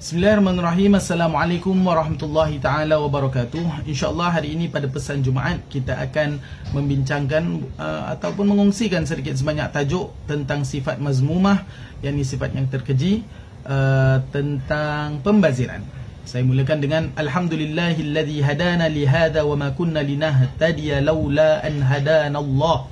[0.00, 0.96] Bismillahirrahmanirrahim.
[0.96, 3.84] Assalamualaikum warahmatullahi taala wabarakatuh.
[3.84, 6.40] Insya-Allah hari ini pada pesan Jumaat kita akan
[6.72, 7.44] membincangkan
[7.76, 11.68] uh, ataupun mengongsikan sedikit sebanyak tajuk tentang sifat mazmumah
[12.00, 13.28] yakni sifat yang terkeji
[13.68, 15.84] uh, tentang pembaziran.
[16.24, 22.88] Saya mulakan dengan alhamdulillahilladzi hadana li hadza wa ma kunna linahtadiya laula an hadana Allah.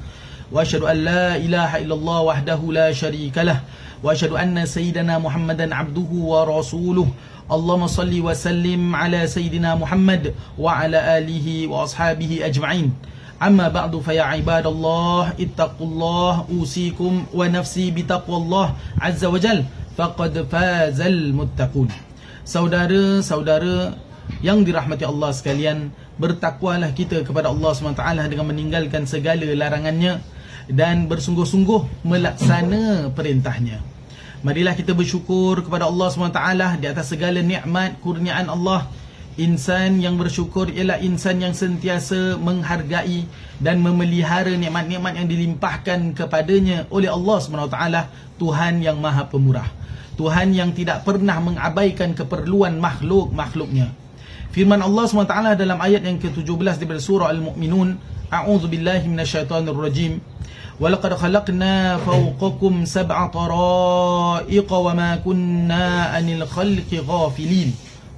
[0.53, 3.65] Wa asyhadu an la ilaha illallah wahdahu la syarikalah
[4.04, 7.08] واشهد ان سيدنا محمدا عبده ورسوله
[7.52, 12.94] اللهم صل وسلم على سيدنا محمد وعلى اله واصحابه اجمعين
[13.44, 18.68] اما بعد فيا عباد الله اتقوا الله اوصيكم ونفسي بتقوى الله
[19.02, 19.60] عز وجل
[19.98, 21.90] فقد فاز المتقون
[22.44, 23.96] saudara-saudara
[24.44, 30.20] yang dirahmati Allah sekalian bertakwalah kita kepada Allah SWT dengan meninggalkan segala larangannya
[30.68, 33.80] dan bersungguh-sungguh melaksana perintahnya.
[34.39, 36.43] Marilah kita bersyukur kepada Allah SWT
[36.79, 38.87] di atas segala nikmat kurniaan Allah.
[39.35, 43.27] Insan yang bersyukur ialah insan yang sentiasa menghargai
[43.59, 47.79] dan memelihara nikmat-nikmat yang dilimpahkan kepadanya oleh Allah SWT,
[48.39, 49.67] Tuhan yang Maha Pemurah.
[50.15, 53.91] Tuhan yang tidak pernah mengabaikan keperluan makhluk-makhluknya.
[54.55, 57.99] Firman Allah SWT dalam ayat yang ke-17 daripada surah Al-Mu'minun,
[58.31, 60.23] A'udzu billahi minasyaitonir rajim.
[60.80, 65.86] ولقد خلقنا فوقكم سبع طرائق وما كنا
[66.18, 67.70] عن الخلق غافلين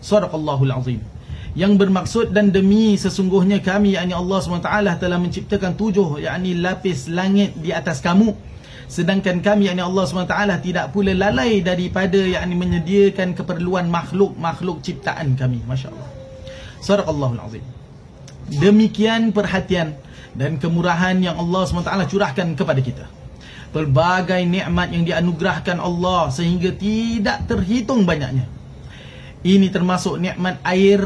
[0.02, 1.02] صدق الله العظيم
[1.56, 7.56] yang bermaksud dan demi sesungguhnya kami yakni Allah SWT telah menciptakan tujuh yakni lapis langit
[7.56, 8.36] di atas kamu
[8.92, 15.64] sedangkan kami yakni Allah SWT tidak pula lalai daripada yakni menyediakan keperluan makhluk-makhluk ciptaan kami
[15.64, 16.12] masya-Allah
[16.84, 17.64] sadaqallahul azim
[18.49, 19.99] demikian perhatian
[20.33, 23.05] dan kemurahan yang Allah SWT curahkan kepada kita.
[23.71, 28.47] Pelbagai nikmat yang dianugerahkan Allah sehingga tidak terhitung banyaknya.
[29.41, 31.01] Ini termasuk nikmat air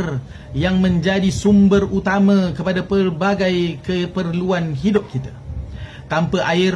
[0.56, 5.30] yang menjadi sumber utama kepada pelbagai keperluan hidup kita.
[6.10, 6.74] Tanpa air,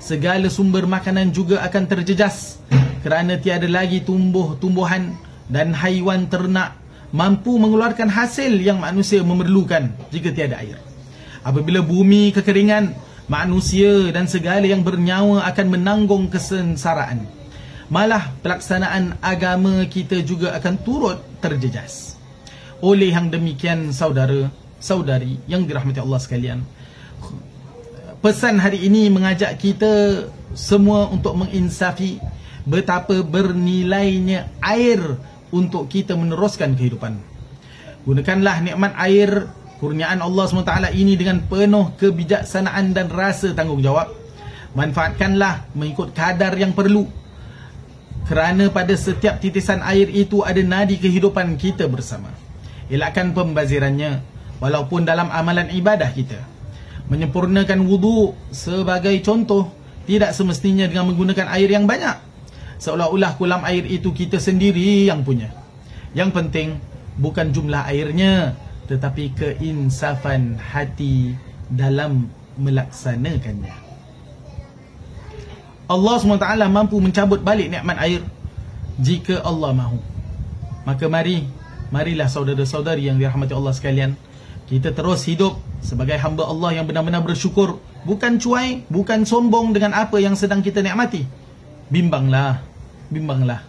[0.00, 2.60] segala sumber makanan juga akan terjejas
[3.04, 5.12] kerana tiada lagi tumbuh-tumbuhan
[5.48, 6.83] dan haiwan ternak
[7.14, 10.82] mampu mengeluarkan hasil yang manusia memerlukan jika tiada air.
[11.46, 12.90] Apabila bumi kekeringan,
[13.30, 17.22] manusia dan segala yang bernyawa akan menanggung kesengsaraan.
[17.86, 22.18] Malah pelaksanaan agama kita juga akan turut terjejas.
[22.82, 24.50] Oleh yang demikian saudara,
[24.82, 26.66] saudari yang dirahmati Allah sekalian.
[28.24, 30.26] Pesan hari ini mengajak kita
[30.56, 32.18] semua untuk menginsafi
[32.64, 35.20] betapa bernilainya air
[35.54, 37.14] untuk kita meneruskan kehidupan.
[38.02, 39.46] Gunakanlah nikmat air
[39.78, 44.10] kurniaan Allah SWT ini dengan penuh kebijaksanaan dan rasa tanggungjawab.
[44.74, 47.06] Manfaatkanlah mengikut kadar yang perlu.
[48.26, 52.34] Kerana pada setiap titisan air itu ada nadi kehidupan kita bersama.
[52.90, 54.24] Elakkan pembazirannya
[54.58, 56.42] walaupun dalam amalan ibadah kita.
[57.06, 59.68] Menyempurnakan wudu sebagai contoh
[60.08, 62.33] tidak semestinya dengan menggunakan air yang banyak.
[62.84, 65.48] Seolah-olah kolam air itu kita sendiri yang punya.
[66.12, 66.68] Yang penting
[67.16, 71.32] bukan jumlah airnya tetapi keinsafan hati
[71.72, 72.28] dalam
[72.60, 73.72] melaksanakannya.
[75.88, 78.20] Allah SWT mampu mencabut balik nikmat air
[79.00, 80.00] jika Allah mahu.
[80.84, 81.48] Maka mari,
[81.88, 84.12] marilah saudara-saudari yang dirahmati Allah sekalian,
[84.68, 90.20] kita terus hidup sebagai hamba Allah yang benar-benar bersyukur, bukan cuai, bukan sombong dengan apa
[90.20, 91.24] yang sedang kita nikmati.
[91.88, 92.64] Bimbanglah,
[93.14, 93.62] bimbanglah.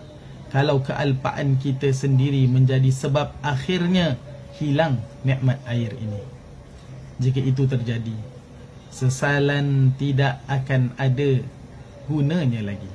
[0.50, 4.18] Kalau kealpaan kita sendiri menjadi sebab akhirnya
[4.58, 6.22] hilang nikmat air ini.
[7.22, 8.16] Jika itu terjadi,
[8.90, 11.44] sesalan tidak akan ada
[12.08, 12.92] gunanya lagi.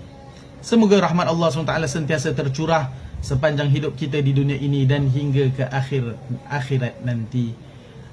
[0.60, 5.64] Semoga rahmat Allah SWT sentiasa tercurah sepanjang hidup kita di dunia ini dan hingga ke
[5.68, 6.16] akhir
[6.48, 7.52] akhirat nanti.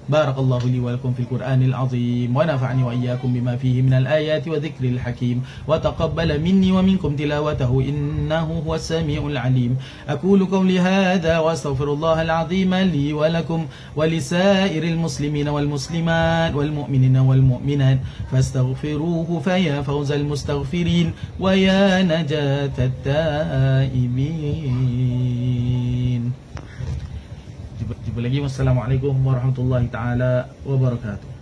[0.10, 5.44] بارك الله لي ولكم في القرآن العظيم ونفعني وإياكم بما فيه من الآيات وذكر الحكيم
[5.68, 9.78] وتقبل مني ومنكم تلاوته إنه هو السميع العليم.
[10.10, 13.66] أقول قولي هذا وأستغفر الله العظيم لي ولكم
[13.96, 18.00] ولسائر المسلمين والمسلمات والمؤمنين والمؤمنات
[18.32, 24.67] فاستغفروه فيا فوز المستغفرين ويا نجاة التائبين.
[28.28, 28.44] Lagi.
[28.44, 31.37] Wassalamualaikum warahmatullahi taala wabarakatuh.